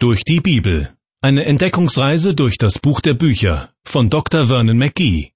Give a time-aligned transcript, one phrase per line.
[0.00, 0.96] Durch die Bibel.
[1.22, 4.46] Eine Entdeckungsreise durch das Buch der Bücher von Dr.
[4.46, 5.32] Vernon McGee.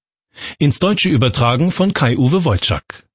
[0.60, 3.08] Ins Deutsche übertragen von Kai-Uwe Wolczak.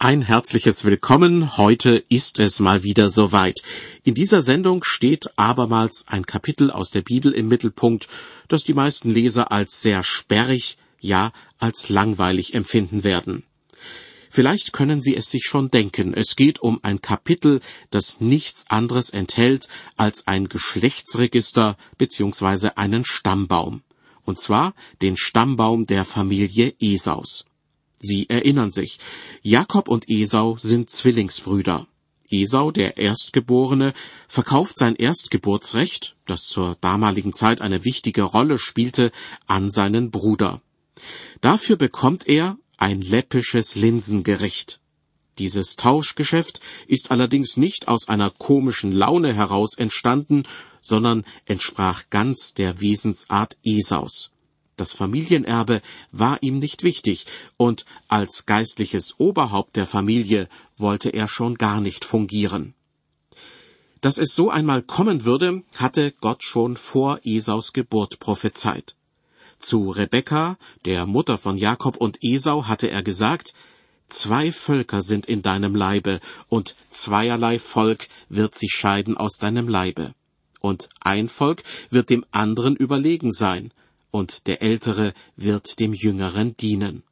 [0.00, 1.56] Ein herzliches Willkommen.
[1.56, 3.62] Heute ist es mal wieder soweit.
[4.02, 8.08] In dieser Sendung steht abermals ein Kapitel aus der Bibel im Mittelpunkt,
[8.48, 11.30] das die meisten Leser als sehr sperrig, ja
[11.60, 13.44] als langweilig empfinden werden.
[14.30, 19.10] Vielleicht können Sie es sich schon denken, es geht um ein Kapitel, das nichts anderes
[19.10, 22.70] enthält als ein Geschlechtsregister bzw.
[22.76, 23.82] einen Stammbaum.
[24.24, 27.44] Und zwar den Stammbaum der Familie Esaus.
[27.98, 28.98] Sie erinnern sich,
[29.42, 31.88] Jakob und Esau sind Zwillingsbrüder.
[32.30, 33.92] Esau, der Erstgeborene,
[34.28, 39.10] verkauft sein Erstgeburtsrecht, das zur damaligen Zeit eine wichtige Rolle spielte,
[39.48, 40.62] an seinen Bruder.
[41.40, 44.80] Dafür bekommt er ein läppisches Linsengericht.
[45.38, 50.42] Dieses Tauschgeschäft ist allerdings nicht aus einer komischen Laune heraus entstanden,
[50.80, 54.30] sondern entsprach ganz der Wesensart Esaus.
[54.76, 57.26] Das Familienerbe war ihm nicht wichtig,
[57.58, 62.72] und als geistliches Oberhaupt der Familie wollte er schon gar nicht fungieren.
[64.00, 68.96] Dass es so einmal kommen würde, hatte Gott schon vor Esaus Geburt prophezeit.
[69.60, 73.52] Zu Rebekka, der Mutter von Jakob und Esau, hatte er gesagt,
[74.10, 80.14] Zwei Völker sind in deinem Leibe, und zweierlei Volk wird sich scheiden aus deinem Leibe.
[80.58, 83.72] Und ein Volk wird dem anderen überlegen sein,
[84.10, 87.04] und der Ältere wird dem Jüngeren dienen.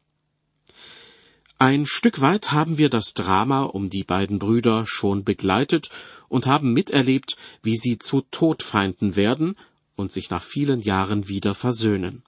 [1.60, 5.90] Ein Stück weit haben wir das Drama um die beiden Brüder schon begleitet
[6.28, 9.56] und haben miterlebt, wie sie zu Todfeinden werden
[9.94, 12.24] und sich nach vielen Jahren wieder versöhnen.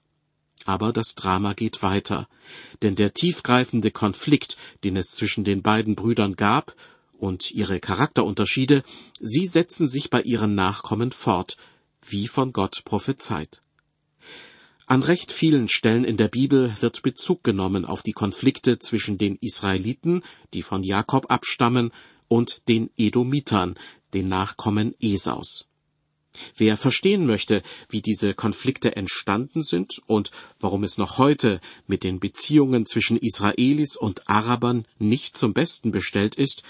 [0.65, 2.27] Aber das Drama geht weiter,
[2.81, 6.75] denn der tiefgreifende Konflikt, den es zwischen den beiden Brüdern gab,
[7.17, 8.83] und ihre Charakterunterschiede,
[9.19, 11.55] sie setzen sich bei ihren Nachkommen fort,
[12.01, 13.61] wie von Gott prophezeit.
[14.87, 19.37] An recht vielen Stellen in der Bibel wird Bezug genommen auf die Konflikte zwischen den
[19.37, 21.91] Israeliten, die von Jakob abstammen,
[22.27, 23.77] und den Edomitern,
[24.13, 25.67] den Nachkommen Esaus.
[26.55, 32.19] Wer verstehen möchte, wie diese Konflikte entstanden sind und warum es noch heute mit den
[32.19, 36.63] Beziehungen zwischen Israelis und Arabern nicht zum Besten bestellt ist,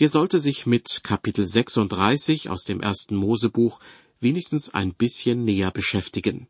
[0.00, 3.78] der sollte sich mit Kapitel 36 aus dem ersten Mosebuch
[4.20, 6.48] wenigstens ein bisschen näher beschäftigen.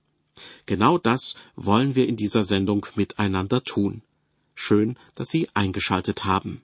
[0.67, 4.03] Genau das wollen wir in dieser Sendung miteinander tun.
[4.55, 6.63] Schön, dass Sie eingeschaltet haben.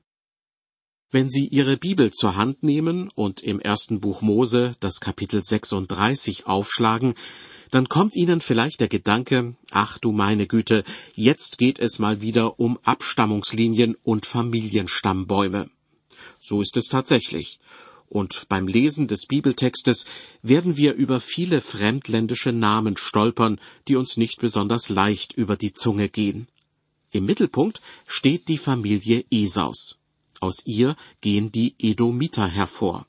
[1.13, 6.47] Wenn Sie Ihre Bibel zur Hand nehmen und im ersten Buch Mose das Kapitel 36
[6.47, 7.15] aufschlagen,
[7.73, 10.85] dann kommt Ihnen vielleicht der Gedanke, ach du meine Güte,
[11.17, 15.69] jetzt geht es mal wieder um Abstammungslinien und Familienstammbäume.
[16.39, 17.59] So ist es tatsächlich.
[18.09, 20.07] Und beim Lesen des Bibeltextes
[20.43, 26.09] werden wir über viele fremdländische Namen stolpern, die uns nicht besonders leicht über die Zunge
[26.09, 26.47] gehen.
[27.11, 30.00] Im Mittelpunkt steht die Familie Esaus.
[30.41, 33.07] Aus ihr gehen die Edomiter hervor.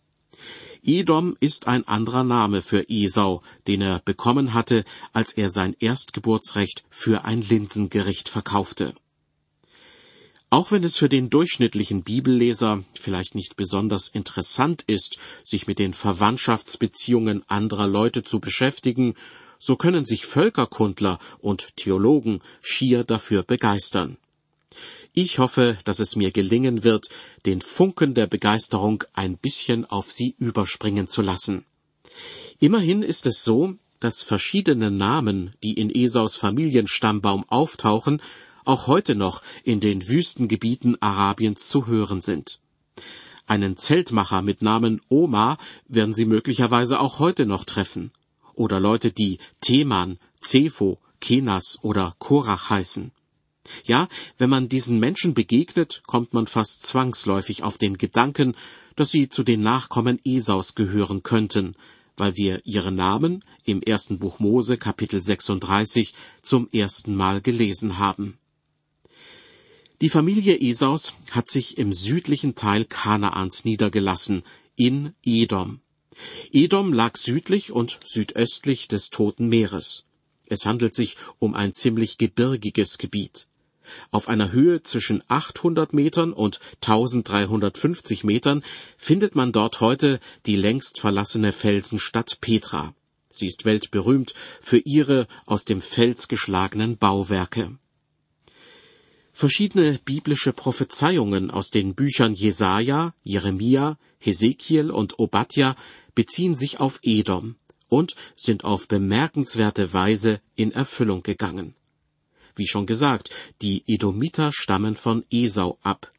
[0.84, 4.84] Edom ist ein anderer Name für Esau, den er bekommen hatte,
[5.14, 8.96] als er sein Erstgeburtsrecht für ein Linsengericht verkaufte.
[10.50, 15.94] Auch wenn es für den durchschnittlichen Bibelleser vielleicht nicht besonders interessant ist, sich mit den
[15.94, 19.14] Verwandtschaftsbeziehungen anderer Leute zu beschäftigen,
[19.60, 24.18] so können sich Völkerkundler und Theologen schier dafür begeistern.
[25.14, 27.10] Ich hoffe, dass es mir gelingen wird,
[27.46, 31.66] den Funken der Begeisterung ein bisschen auf Sie überspringen zu lassen.
[32.60, 38.22] Immerhin ist es so, dass verschiedene Namen, die in Esaus Familienstammbaum auftauchen,
[38.64, 42.62] auch heute noch in den Wüstengebieten Arabiens zu hören sind.
[43.46, 45.58] Einen Zeltmacher mit Namen Oma
[45.90, 48.14] werden Sie möglicherweise auch heute noch treffen.
[48.54, 53.12] Oder Leute, die Teman, Zepho, Kenas oder Korach heißen.
[53.86, 54.08] Ja,
[54.38, 58.56] wenn man diesen Menschen begegnet, kommt man fast zwangsläufig auf den Gedanken,
[58.96, 61.76] dass sie zu den Nachkommen Esaus gehören könnten,
[62.18, 68.38] weil wir ihre Namen im ersten Buch Mose Kapitel 36 zum ersten Mal gelesen haben.
[70.02, 74.44] Die Familie Esaus hat sich im südlichen Teil Kanaans niedergelassen,
[74.76, 75.82] in Edom.
[76.52, 80.06] Edom lag südlich und südöstlich des Toten Meeres.
[80.48, 83.48] Es handelt sich um ein ziemlich gebirgiges Gebiet.
[84.12, 88.64] Auf einer Höhe zwischen 800 Metern und 1350 Metern
[88.98, 92.94] findet man dort heute die längst verlassene Felsenstadt Petra.
[93.30, 97.78] Sie ist weltberühmt für ihre aus dem Fels geschlagenen Bauwerke.
[99.34, 105.76] Verschiedene biblische Prophezeiungen aus den Büchern Jesaja, Jeremia, Hesekiel und Obadja
[106.14, 107.56] beziehen sich auf Edom
[107.88, 111.76] und sind auf bemerkenswerte Weise in Erfüllung gegangen.
[112.56, 113.30] Wie schon gesagt,
[113.62, 116.12] die Edomiter stammen von Esau ab.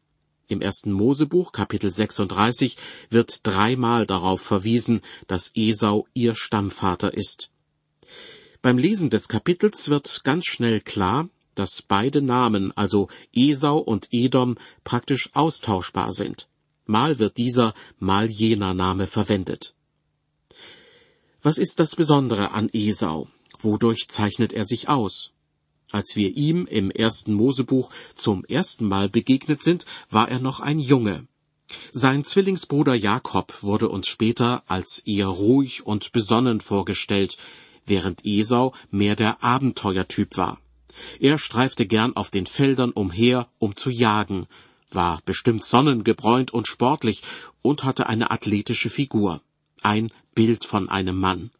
[0.47, 2.77] Im ersten Mosebuch Kapitel 36
[3.09, 7.49] wird dreimal darauf verwiesen, dass Esau ihr Stammvater ist.
[8.61, 14.57] Beim Lesen des Kapitels wird ganz schnell klar, dass beide Namen, also Esau und Edom,
[14.83, 16.47] praktisch austauschbar sind.
[16.85, 19.73] Mal wird dieser, mal jener Name verwendet.
[21.41, 23.27] Was ist das Besondere an Esau?
[23.59, 25.32] Wodurch zeichnet er sich aus?
[25.93, 30.79] Als wir ihm im ersten Mosebuch zum ersten Mal begegnet sind, war er noch ein
[30.79, 31.27] Junge.
[31.91, 37.37] Sein Zwillingsbruder Jakob wurde uns später als eher ruhig und besonnen vorgestellt,
[37.85, 40.57] während Esau mehr der Abenteuertyp war.
[41.19, 44.47] Er streifte gern auf den Feldern umher, um zu jagen,
[44.89, 47.21] war bestimmt sonnengebräunt und sportlich
[47.61, 49.41] und hatte eine athletische Figur.
[49.83, 51.51] Ein Bild von einem Mann.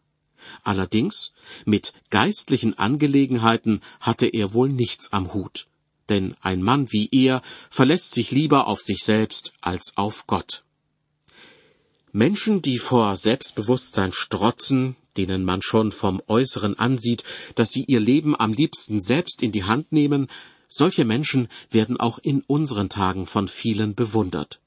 [0.63, 1.33] Allerdings
[1.65, 5.67] mit geistlichen Angelegenheiten hatte er wohl nichts am Hut,
[6.09, 10.63] denn ein Mann wie er verlässt sich lieber auf sich selbst als auf Gott.
[12.11, 17.23] Menschen, die vor Selbstbewusstsein strotzen, denen man schon vom Äußeren ansieht,
[17.55, 20.27] dass sie ihr Leben am liebsten selbst in die Hand nehmen,
[20.69, 24.59] solche Menschen werden auch in unseren Tagen von vielen bewundert.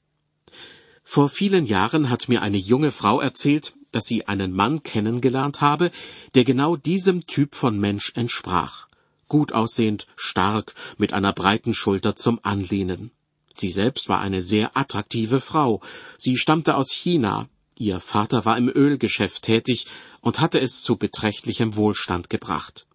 [1.05, 5.91] Vor vielen Jahren hat mir eine junge Frau erzählt, dass sie einen Mann kennengelernt habe,
[6.35, 8.87] der genau diesem Typ von Mensch entsprach.
[9.27, 13.11] Gut aussehend, stark, mit einer breiten Schulter zum Anlehnen.
[13.53, 15.81] Sie selbst war eine sehr attraktive Frau.
[16.17, 17.49] Sie stammte aus China.
[17.77, 19.87] Ihr Vater war im Ölgeschäft tätig
[20.21, 22.87] und hatte es zu beträchtlichem Wohlstand gebracht.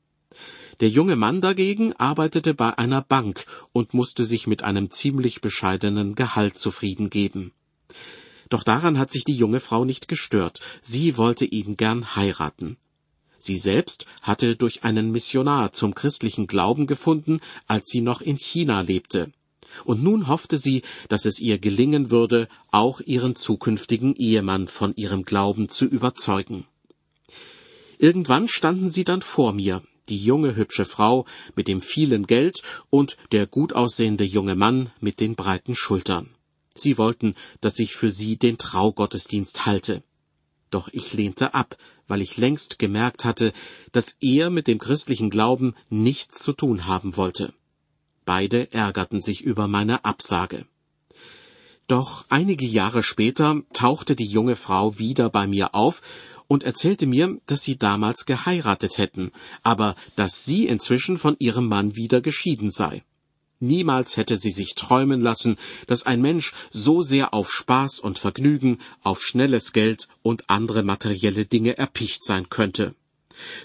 [0.81, 6.15] Der junge Mann dagegen arbeitete bei einer Bank und musste sich mit einem ziemlich bescheidenen
[6.15, 7.53] Gehalt zufrieden geben.
[8.53, 10.61] Doch daran hat sich die junge Frau nicht gestört.
[10.83, 12.77] Sie wollte ihn gern heiraten.
[13.39, 18.83] Sie selbst hatte durch einen Missionar zum christlichen Glauben gefunden, als sie noch in China
[18.83, 19.33] lebte.
[19.87, 25.25] Und nun hoffte sie, dass es ihr gelingen würde, auch ihren zukünftigen Ehemann von ihrem
[25.25, 26.67] Glauben zu überzeugen.
[27.97, 31.25] Irgendwann standen sie dann vor mir, die junge hübsche Frau
[31.57, 32.61] mit dem vielen Geld
[32.91, 36.29] und der gut aussehende junge Mann mit den breiten Schultern.
[36.79, 40.03] Sie wollten, dass ich für sie den Traugottesdienst halte.
[40.71, 41.77] Doch ich lehnte ab,
[42.09, 43.53] weil ich längst gemerkt hatte,
[43.93, 47.53] dass er mit dem christlichen Glauben nichts zu tun haben wollte.
[48.25, 50.67] Beide ärgerten sich über meine Absage.
[51.89, 56.01] Doch einige Jahre später tauchte die junge Frau wieder bei mir auf
[56.49, 59.33] und erzählte mir, dass sie damals geheiratet hätten,
[59.63, 63.03] aber dass sie inzwischen von ihrem Mann wieder geschieden sei.
[63.63, 65.57] Niemals hätte sie sich träumen lassen,
[65.87, 71.47] dass ein Mensch so sehr auf Spaß und Vergnügen, auf schnelles Geld und andere materielle
[71.47, 72.97] Dinge erpicht sein könnte.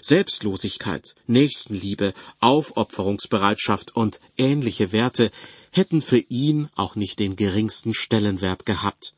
[0.00, 5.32] Selbstlosigkeit, Nächstenliebe, Aufopferungsbereitschaft und ähnliche Werte
[5.72, 9.14] hätten für ihn auch nicht den geringsten Stellenwert gehabt.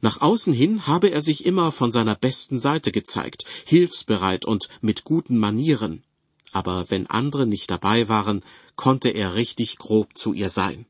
[0.00, 5.04] Nach außen hin habe er sich immer von seiner besten Seite gezeigt, hilfsbereit und mit
[5.04, 6.02] guten Manieren.
[6.52, 8.44] Aber wenn andere nicht dabei waren,
[8.76, 10.86] konnte er richtig grob zu ihr sein.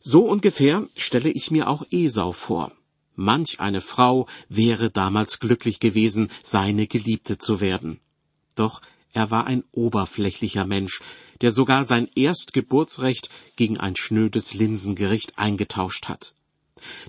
[0.00, 2.72] So ungefähr stelle ich mir auch Esau vor.
[3.14, 8.00] Manch eine Frau wäre damals glücklich gewesen, seine Geliebte zu werden.
[8.54, 8.80] Doch
[9.12, 11.00] er war ein oberflächlicher Mensch,
[11.40, 16.34] der sogar sein Erstgeburtsrecht gegen ein schnödes Linsengericht eingetauscht hat.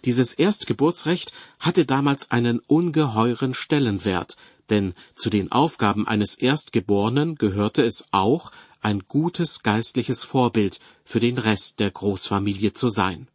[0.06, 4.36] Dieses Erstgeburtsrecht hatte damals einen ungeheuren Stellenwert,
[4.70, 8.52] denn zu den Aufgaben eines Erstgeborenen gehörte es auch,
[8.82, 13.28] ein gutes geistliches Vorbild für den Rest der Großfamilie zu sein.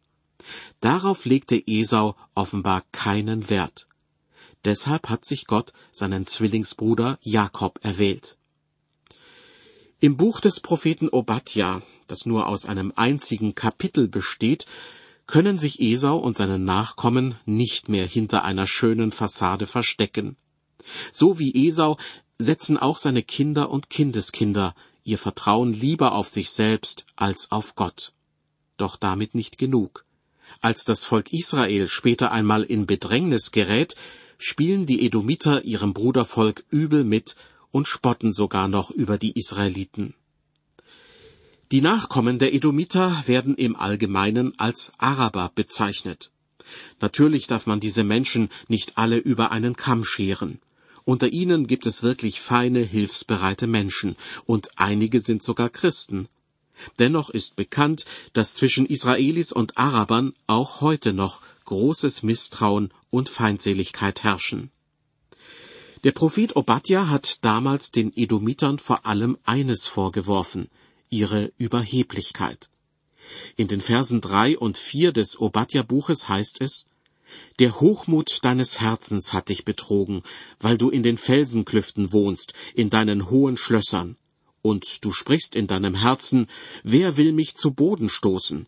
[0.79, 3.87] Darauf legte Esau offenbar keinen Wert.
[4.65, 8.37] Deshalb hat sich Gott seinen Zwillingsbruder Jakob erwählt.
[10.01, 14.65] Im Buch des Propheten Obadja, das nur aus einem einzigen Kapitel besteht,
[15.27, 20.37] können sich Esau und seine Nachkommen nicht mehr hinter einer schönen Fassade verstecken.
[21.11, 21.97] So wie Esau
[22.37, 28.13] setzen auch seine Kinder und Kindeskinder ihr Vertrauen lieber auf sich selbst als auf Gott.
[28.77, 30.05] Doch damit nicht genug.
[30.61, 33.95] Als das Volk Israel später einmal in Bedrängnis gerät,
[34.37, 37.35] spielen die Edomiter ihrem Brudervolk übel mit
[37.71, 40.15] und spotten sogar noch über die Israeliten.
[41.71, 46.31] Die Nachkommen der Edomiter werden im Allgemeinen als Araber bezeichnet.
[46.99, 50.59] Natürlich darf man diese Menschen nicht alle über einen Kamm scheren.
[51.09, 56.27] Unter ihnen gibt es wirklich feine, hilfsbereite Menschen, und einige sind sogar Christen.
[56.99, 64.23] Dennoch ist bekannt, dass zwischen Israelis und Arabern auch heute noch großes Misstrauen und Feindseligkeit
[64.23, 64.69] herrschen.
[66.03, 70.69] Der Prophet Obadja hat damals den Edomitern vor allem eines vorgeworfen,
[71.09, 72.69] ihre Überheblichkeit.
[73.55, 76.85] In den Versen drei und vier des Obadja-Buches heißt es,
[77.59, 80.23] Der Hochmut deines Herzens hat dich betrogen,
[80.59, 84.17] weil du in den Felsenklüften wohnst, in deinen hohen Schlössern.
[84.61, 86.47] Und du sprichst in deinem Herzen,
[86.83, 88.67] wer will mich zu Boden stoßen?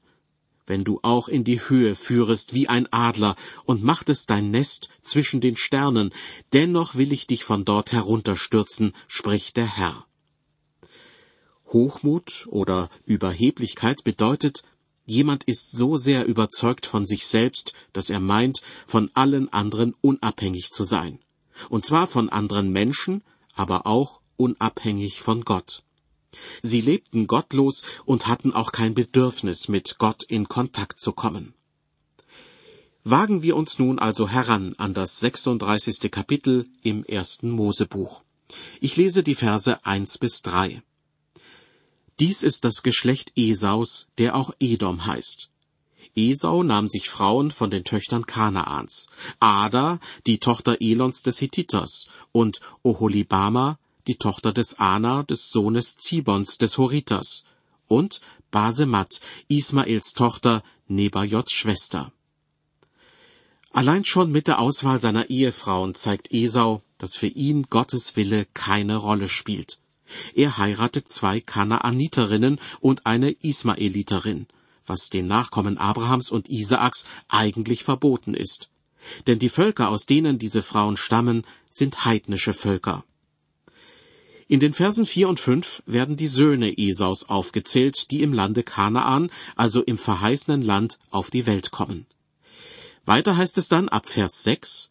[0.71, 5.41] wenn du auch in die Höhe führest wie ein Adler und machtest dein Nest zwischen
[5.41, 6.13] den Sternen,
[6.53, 10.05] dennoch will ich dich von dort herunterstürzen, spricht der Herr.
[11.65, 14.63] Hochmut oder Überheblichkeit bedeutet,
[15.05, 20.71] jemand ist so sehr überzeugt von sich selbst, dass er meint, von allen anderen unabhängig
[20.71, 21.19] zu sein.
[21.69, 25.83] Und zwar von anderen Menschen, aber auch unabhängig von Gott.
[26.61, 31.53] Sie lebten gottlos und hatten auch kein Bedürfnis, mit Gott in Kontakt zu kommen.
[33.03, 36.11] Wagen wir uns nun also heran an das 36.
[36.11, 38.23] Kapitel im ersten Mosebuch.
[38.79, 40.81] Ich lese die Verse 1 bis 3.
[42.19, 45.49] Dies ist das Geschlecht Esaus, der auch Edom heißt.
[46.15, 49.07] Esau nahm sich Frauen von den Töchtern Kanaans,
[49.39, 56.57] Ada, die Tochter Elons des Hittiters, und Oholibama, die Tochter des Ana, des Sohnes Zibons
[56.57, 57.43] des Horiters,
[57.87, 58.19] und
[58.51, 62.11] Basemat, Ismaels Tochter, Nebajots Schwester.
[63.71, 68.97] Allein schon mit der Auswahl seiner Ehefrauen zeigt Esau, dass für ihn Gottes Wille keine
[68.97, 69.80] Rolle spielt.
[70.33, 74.47] Er heiratet zwei Kanaaniterinnen und eine Ismaeliterin,
[74.85, 78.69] was den Nachkommen Abrahams und Isaaks eigentlich verboten ist.
[79.27, 83.03] Denn die Völker, aus denen diese Frauen stammen, sind heidnische Völker.
[84.47, 89.31] In den Versen vier und fünf werden die Söhne Esaus aufgezählt, die im Lande Kanaan,
[89.55, 92.05] also im verheißenen Land, auf die Welt kommen.
[93.05, 94.90] Weiter heißt es dann ab Vers sechs,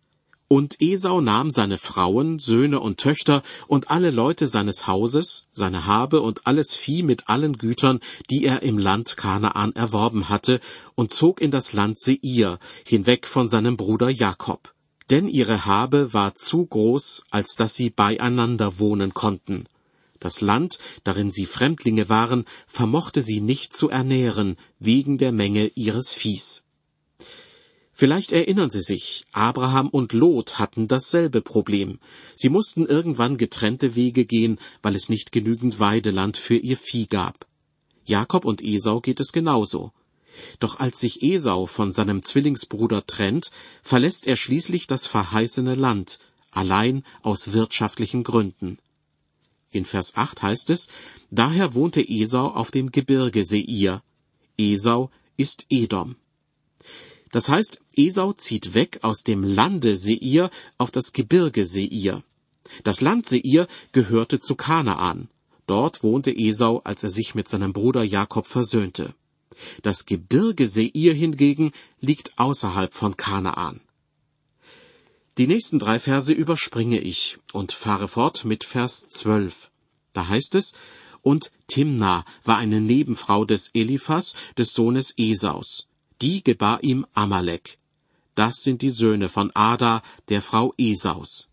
[0.52, 6.22] und Esau nahm seine Frauen, Söhne und Töchter und alle Leute seines Hauses, seine Habe
[6.22, 10.58] und alles Vieh mit allen Gütern, die er im Land Kanaan erworben hatte,
[10.96, 14.74] und zog in das Land Seir, hinweg von seinem Bruder Jakob
[15.10, 19.66] denn ihre Habe war zu groß, als dass sie beieinander wohnen konnten.
[20.20, 26.14] Das Land, darin sie Fremdlinge waren, vermochte sie nicht zu ernähren, wegen der Menge ihres
[26.14, 26.62] Viehs.
[28.00, 31.98] Vielleicht erinnern Sie sich, Abraham und Lot hatten dasselbe Problem.
[32.34, 37.46] Sie mussten irgendwann getrennte Wege gehen, weil es nicht genügend Weideland für ihr Vieh gab.
[38.06, 39.92] Jakob und Esau geht es genauso.
[40.60, 43.50] Doch als sich Esau von seinem Zwillingsbruder trennt,
[43.82, 46.20] verlässt er schließlich das verheißene Land,
[46.52, 48.78] allein aus wirtschaftlichen Gründen.
[49.72, 50.88] In Vers 8 heißt es,
[51.30, 54.02] daher wohnte Esau auf dem Gebirge Seir.
[54.56, 56.16] Esau ist Edom.
[57.32, 62.22] Das heißt, Esau zieht weg aus dem Lande Seir auf das Gebirge Seir.
[62.82, 65.28] Das Land Seir gehörte zu Kanaan.
[65.66, 69.14] Dort wohnte Esau, als er sich mit seinem Bruder Jakob versöhnte.
[69.82, 73.80] Das Gebirge Seir hingegen liegt außerhalb von Kanaan.
[75.38, 79.70] Die nächsten drei Verse überspringe ich und fahre fort mit Vers 12.
[80.12, 80.72] Da heißt es,
[81.22, 85.86] und Timna war eine Nebenfrau des Eliphas, des Sohnes Esaus.
[86.22, 87.78] Die gebar ihm Amalek.
[88.34, 91.48] Das sind die Söhne von Ada, der Frau Esaus.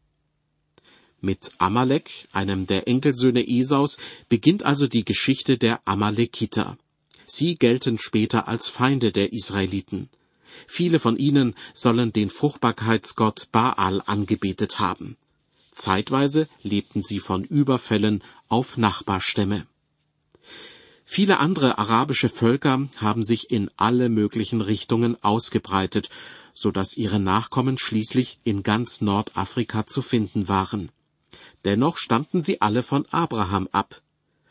[1.21, 3.97] Mit Amalek, einem der Enkelsöhne Esaus,
[4.29, 6.77] beginnt also die Geschichte der Amalekiter.
[7.25, 10.09] Sie gelten später als Feinde der Israeliten.
[10.67, 15.17] Viele von ihnen sollen den Fruchtbarkeitsgott Baal angebetet haben.
[15.71, 19.65] Zeitweise lebten sie von Überfällen auf Nachbarstämme.
[21.09, 26.09] Viele andere arabische Völker haben sich in alle möglichen Richtungen ausgebreitet,
[26.53, 30.89] so dass ihre Nachkommen schließlich in ganz Nordafrika zu finden waren.
[31.65, 34.01] Dennoch stammten sie alle von Abraham ab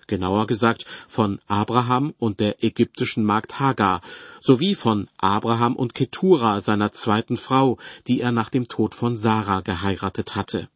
[0.07, 4.01] genauer gesagt von Abraham und der ägyptischen Magd Hagar,
[4.41, 9.61] sowie von Abraham und Ketura, seiner zweiten Frau, die er nach dem Tod von Sarah
[9.61, 10.69] geheiratet hatte.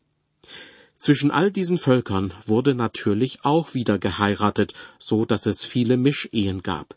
[1.01, 6.95] Zwischen all diesen Völkern wurde natürlich auch wieder geheiratet, so dass es viele Mischehen gab.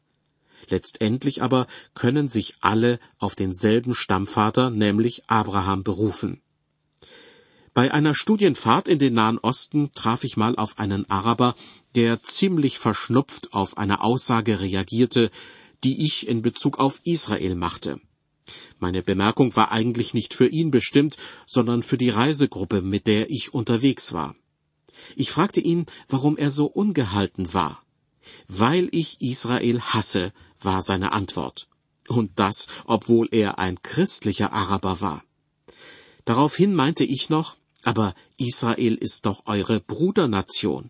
[0.67, 6.41] Letztendlich aber können sich alle auf denselben Stammvater, nämlich Abraham, berufen.
[7.74, 11.55] Bei einer Studienfahrt in den Nahen Osten traf ich mal auf einen Araber,
[11.95, 15.31] der ziemlich verschnupft auf eine Aussage reagierte,
[15.86, 18.01] die ich in Bezug auf Israel machte.
[18.80, 23.54] Meine Bemerkung war eigentlich nicht für ihn bestimmt, sondern für die Reisegruppe, mit der ich
[23.54, 24.36] unterwegs war.
[25.16, 27.84] Ich fragte ihn, warum er so ungehalten war.
[28.48, 31.68] Weil ich Israel hasse, war seine Antwort.
[32.08, 35.24] Und das, obwohl er ein christlicher Araber war.
[36.26, 40.90] Daraufhin meinte ich noch, aber Israel ist doch eure Brudernation.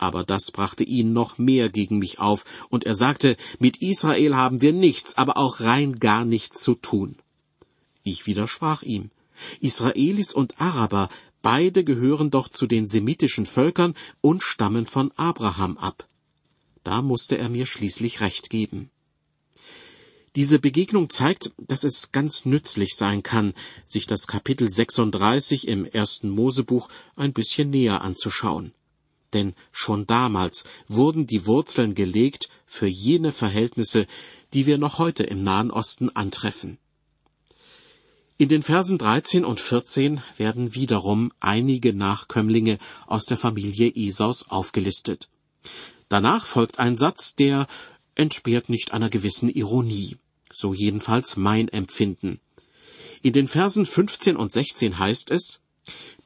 [0.00, 4.62] Aber das brachte ihn noch mehr gegen mich auf, und er sagte, mit Israel haben
[4.62, 7.16] wir nichts, aber auch rein gar nichts zu tun.
[8.02, 9.10] Ich widersprach ihm.
[9.60, 11.10] Israelis und Araber,
[11.42, 16.08] beide gehören doch zu den semitischen Völkern und stammen von Abraham ab.
[16.82, 18.90] Da musste er mir schließlich recht geben.
[20.34, 23.52] Diese Begegnung zeigt, dass es ganz nützlich sein kann,
[23.84, 28.72] sich das Kapitel 36 im ersten Mosebuch ein bisschen näher anzuschauen.
[29.32, 34.06] Denn schon damals wurden die Wurzeln gelegt für jene Verhältnisse,
[34.52, 36.78] die wir noch heute im Nahen Osten antreffen.
[38.40, 45.28] In den Versen 13 und 14 werden wiederum einige Nachkömmlinge aus der Familie Esaus aufgelistet.
[46.08, 47.66] Danach folgt ein Satz, der
[48.14, 50.16] entbehrt nicht einer gewissen Ironie.
[50.52, 52.40] So jedenfalls mein Empfinden.
[53.22, 55.60] In den Versen 15 und 16 heißt es,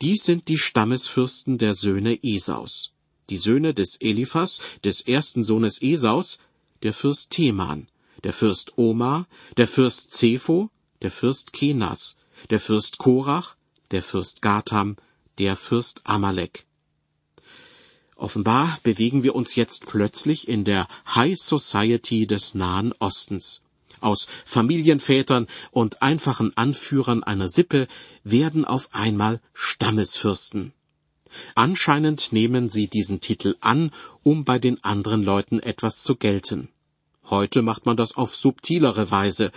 [0.01, 2.94] dies sind die Stammesfürsten der Söhne Esaus.
[3.35, 6.39] Die Söhne des Eliphas, des ersten Sohnes Esaus,
[6.85, 7.89] der Fürst Teman,
[8.23, 9.27] der Fürst Omar,
[9.57, 10.71] der Fürst Zepho,
[11.03, 12.17] der Fürst Kenas,
[12.51, 13.57] der Fürst Korach,
[13.91, 14.95] der Fürst Gatam,
[15.39, 16.65] der Fürst Amalek.
[18.15, 23.63] Offenbar bewegen wir uns jetzt plötzlich in der High Society des Nahen Ostens.
[23.99, 27.89] Aus Familienvätern und einfachen Anführern einer Sippe
[28.23, 30.73] werden auf einmal Stammesfürsten.
[31.55, 33.91] Anscheinend nehmen sie diesen Titel an,
[34.23, 36.69] um bei den anderen Leuten etwas zu gelten.
[37.31, 39.51] Heute macht man das auf subtilere Weise.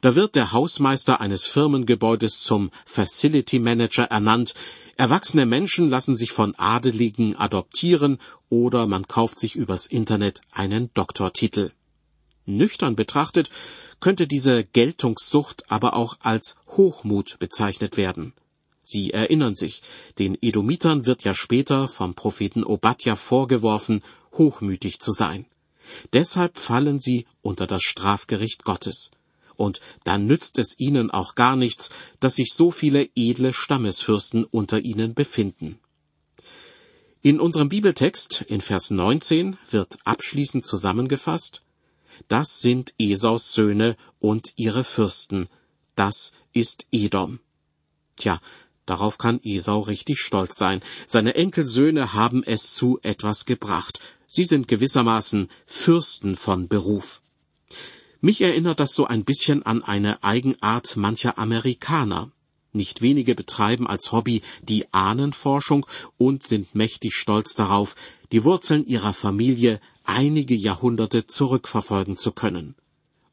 [0.00, 4.54] Da wird der Hausmeister eines Firmengebäudes zum Facility Manager ernannt,
[4.96, 11.72] Erwachsene Menschen lassen sich von Adeligen adoptieren oder man kauft sich übers Internet einen Doktortitel.
[12.44, 13.50] Nüchtern betrachtet
[14.00, 18.34] könnte diese Geltungssucht aber auch als Hochmut bezeichnet werden.
[18.82, 19.82] Sie erinnern sich,
[20.18, 25.46] den Edomitern wird ja später vom Propheten Obadja vorgeworfen, hochmütig zu sein.
[26.12, 29.10] Deshalb fallen sie unter das Strafgericht Gottes
[29.56, 34.80] und dann nützt es ihnen auch gar nichts, dass sich so viele edle Stammesfürsten unter
[34.80, 35.78] ihnen befinden.
[37.20, 41.62] In unserem Bibeltext in Vers 19 wird abschließend zusammengefasst,
[42.28, 45.48] das sind Esaus Söhne und ihre Fürsten,
[45.94, 47.38] das ist Edom.
[48.16, 48.40] Tja,
[48.92, 50.82] darauf kann Esau richtig stolz sein.
[51.06, 54.00] Seine Enkelsöhne haben es zu etwas gebracht.
[54.28, 57.22] Sie sind gewissermaßen Fürsten von Beruf.
[58.20, 62.30] Mich erinnert das so ein bisschen an eine Eigenart mancher Amerikaner.
[62.74, 65.86] Nicht wenige betreiben als Hobby die Ahnenforschung
[66.18, 67.96] und sind mächtig stolz darauf,
[68.30, 72.74] die Wurzeln ihrer Familie einige Jahrhunderte zurückverfolgen zu können.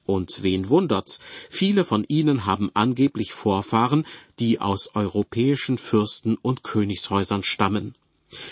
[0.10, 1.20] Und wen wundert's?
[1.52, 4.08] Viele von ihnen haben angeblich Vorfahren,
[4.40, 7.94] die aus europäischen Fürsten und Königshäusern stammen.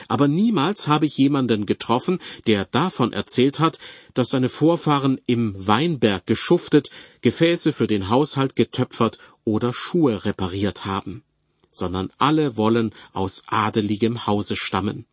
[0.08, 3.80] Aber niemals habe ich jemanden getroffen, der davon erzählt hat,
[4.14, 6.92] dass seine Vorfahren im Weinberg geschuftet,
[7.22, 11.24] Gefäße für den Haushalt getöpfert oder Schuhe repariert haben,
[11.72, 15.08] sondern alle wollen aus adeligem Hause stammen.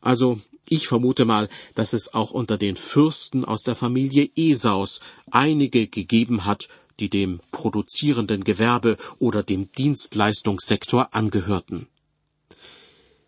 [0.00, 5.88] Also, ich vermute mal, dass es auch unter den Fürsten aus der Familie Esaus einige
[5.88, 6.68] gegeben hat,
[7.00, 11.88] die dem produzierenden Gewerbe oder dem Dienstleistungssektor angehörten.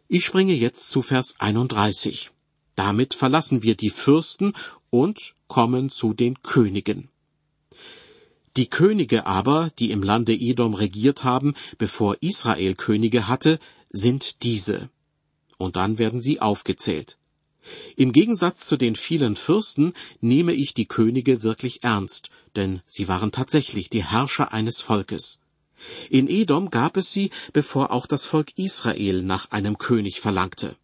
[0.08, 2.30] Ich springe jetzt zu Vers 31.
[2.76, 4.52] Damit verlassen wir die Fürsten
[4.90, 7.08] und kommen zu den Königen.
[8.56, 14.90] Die Könige aber, die im Lande Edom regiert haben, bevor Israel Könige hatte, sind diese.
[15.56, 17.16] Und dann werden sie aufgezählt.
[17.96, 23.32] Im Gegensatz zu den vielen Fürsten nehme ich die Könige wirklich ernst, denn sie waren
[23.32, 25.38] tatsächlich die Herrscher eines Volkes.
[26.10, 30.76] In Edom gab es sie, bevor auch das Volk Israel nach einem König verlangte.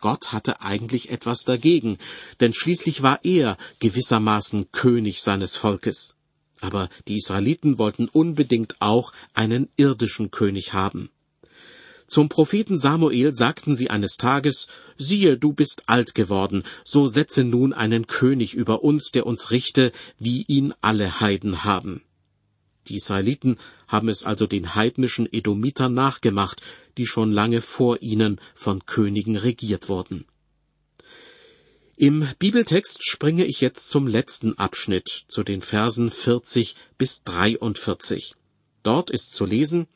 [0.00, 1.96] Gott hatte eigentlich etwas dagegen,
[2.40, 6.16] denn schließlich war er gewissermaßen König seines Volkes.
[6.60, 11.10] Aber die Israeliten wollten unbedingt auch einen irdischen König haben.
[12.06, 14.66] Zum Propheten Samuel sagten sie eines Tages,
[14.98, 19.90] siehe, du bist alt geworden, so setze nun einen König über uns, der uns richte,
[20.18, 22.02] wie ihn alle Heiden haben.
[22.88, 26.60] Die Israeliten haben es also den heidnischen Edomitern nachgemacht,
[26.98, 30.26] die schon lange vor ihnen von Königen regiert wurden.
[31.96, 38.34] Im Bibeltext springe ich jetzt zum letzten Abschnitt, zu den Versen 40 bis 43.
[38.82, 39.86] Dort ist zu lesen,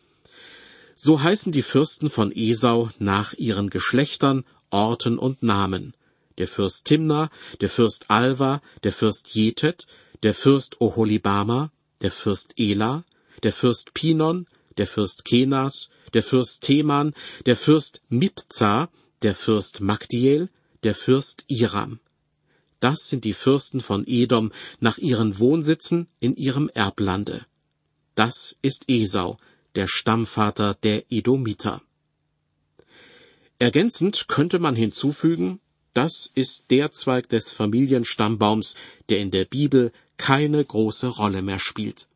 [0.99, 5.95] so heißen die Fürsten von Esau nach ihren Geschlechtern, Orten und Namen.
[6.39, 7.31] der Fürst Timna,
[7.61, 9.87] der Fürst Alva, der Fürst Jetet,
[10.23, 13.05] der Fürst Oholibama, der Fürst Ela,
[13.43, 18.89] der Fürst Pinon, der Fürst Kenas, der Fürst Teman, der Fürst Mipza,
[19.23, 20.49] der Fürst Magdiel,
[20.85, 21.99] der Fürst Iram.
[22.81, 27.45] Das sind die Fürsten von Edom nach ihren Wohnsitzen in ihrem Erblande.
[28.15, 29.39] Das ist Esau,
[29.75, 31.83] der Stammvater der Edomiter.
[33.59, 35.61] Ergänzend könnte man hinzufügen,
[35.93, 38.77] das ist der Zweig des Familienstammbaums,
[39.09, 42.09] der in der Bibel keine große Rolle mehr spielt.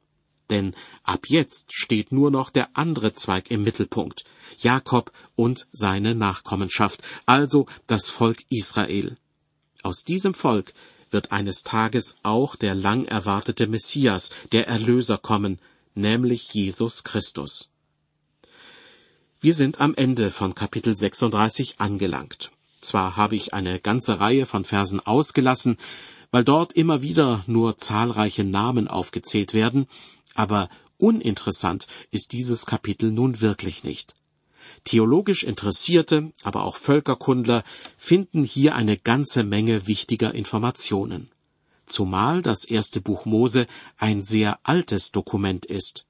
[0.51, 4.25] Denn ab jetzt steht nur noch der andere Zweig im Mittelpunkt,
[4.59, 9.17] Jakob und seine Nachkommenschaft, also das Volk Israel.
[9.83, 10.75] Aus diesem Volk
[11.11, 15.59] wird eines Tages auch der lang erwartete Messias, der Erlöser kommen,
[15.95, 17.71] nämlich Jesus Christus.
[19.41, 22.53] Wir sind am Ende von Kapitel 36 angelangt.
[22.81, 25.79] Zwar habe ich eine ganze Reihe von Versen ausgelassen,
[26.31, 29.87] weil dort immer wieder nur zahlreiche Namen aufgezählt werden,
[30.35, 34.15] aber uninteressant ist dieses Kapitel nun wirklich nicht.
[34.85, 37.63] Theologisch Interessierte, aber auch Völkerkundler
[37.99, 41.31] finden hier eine ganze Menge wichtiger Informationen.
[41.87, 43.67] Zumal das erste Buch Mose
[43.99, 46.07] ein sehr altes Dokument ist.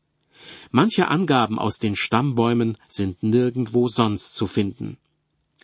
[0.71, 4.99] Manche Angaben aus den Stammbäumen sind nirgendwo sonst zu finden.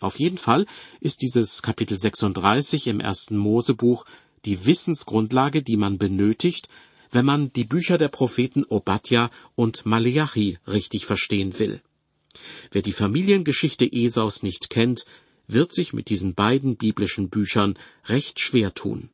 [0.01, 0.65] Auf jeden Fall
[1.01, 4.05] ist dieses Kapitel 36 im ersten Mosebuch
[4.45, 6.69] die Wissensgrundlage, die man benötigt,
[7.11, 11.81] wenn man die Bücher der Propheten Obadja und Maleachi richtig verstehen will.
[12.71, 15.05] Wer die Familiengeschichte Esaus nicht kennt,
[15.47, 19.09] wird sich mit diesen beiden biblischen Büchern recht schwer tun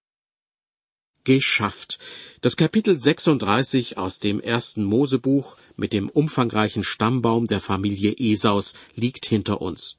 [1.25, 1.99] geschafft.
[2.41, 9.25] Das Kapitel 36 aus dem ersten Mosebuch mit dem umfangreichen Stammbaum der Familie Esaus liegt
[9.25, 9.97] hinter uns.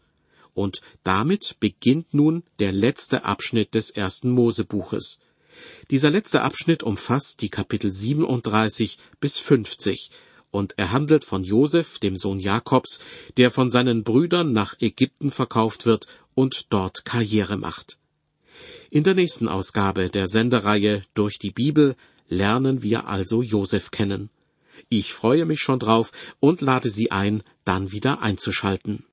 [0.55, 5.19] Und damit beginnt nun der letzte Abschnitt des ersten Mosebuches.
[5.91, 10.11] Dieser letzte Abschnitt umfasst die Kapitel 37 bis 50
[10.51, 13.01] und er handelt von Josef, dem Sohn Jakobs,
[13.37, 17.99] der von seinen Brüdern nach Ägypten verkauft wird und dort Karriere macht.
[18.91, 21.97] In der nächsten Ausgabe der Sendereihe Durch die Bibel
[22.29, 24.31] lernen wir also Josef kennen.
[24.89, 29.05] Ich freue mich schon drauf und lade Sie ein, dann wieder einzuschalten.